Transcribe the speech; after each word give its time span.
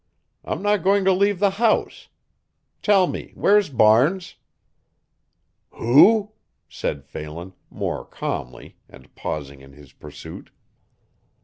I'm 0.43 0.63
not 0.63 0.81
going 0.81 1.05
to 1.05 1.11
leave 1.11 1.37
the 1.37 1.59
house. 1.63 2.07
Tell 2.81 3.05
me, 3.05 3.33
where's 3.35 3.69
Barnes?" 3.69 4.33
"Who?" 5.73 6.31
said 6.67 7.05
Phelan, 7.05 7.53
more 7.69 8.03
calmly, 8.03 8.77
and 8.89 9.13
pausing 9.13 9.61
in 9.61 9.73
his 9.73 9.93
pursuit. 9.93 10.49